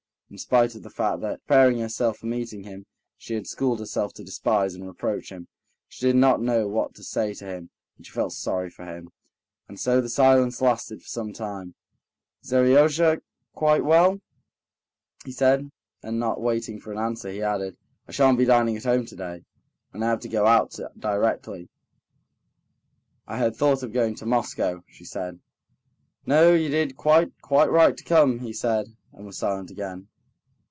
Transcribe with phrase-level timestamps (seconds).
[0.31, 2.85] In spite of the fact that, preparing herself for meeting him,
[3.17, 5.49] she had schooled herself to despise and reproach him,
[5.89, 9.09] she did not know what to say to him, and she felt sorry for him.
[9.67, 11.75] And so the silence lasted for some time.
[12.41, 13.19] "Is Seryozha
[13.53, 14.21] quite well?"
[15.25, 15.69] he said,
[16.01, 17.75] and not waiting for an answer, he added:
[18.07, 19.43] "I shan't be dining at home today,
[19.91, 21.67] and I have got to go out directly."
[23.27, 25.41] "I had thought of going to Moscow," she said.
[26.25, 30.07] "No, you did quite, quite right to come," he said, and was silent again.